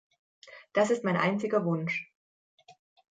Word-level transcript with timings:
Das 0.73 0.89
ist 0.89 1.03
mein 1.03 1.15
einziger 1.15 1.63
Wunsch. 1.63 2.11